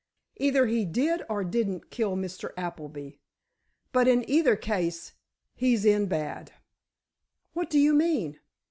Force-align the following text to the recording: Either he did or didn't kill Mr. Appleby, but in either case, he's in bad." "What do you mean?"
Either 0.37 0.65
he 0.65 0.83
did 0.83 1.21
or 1.29 1.43
didn't 1.43 1.91
kill 1.91 2.15
Mr. 2.15 2.53
Appleby, 2.57 3.11
but 3.91 4.07
in 4.07 4.27
either 4.27 4.55
case, 4.55 5.13
he's 5.53 5.85
in 5.85 6.07
bad." 6.07 6.51
"What 7.53 7.69
do 7.69 7.77
you 7.77 7.93
mean?" 7.93 8.39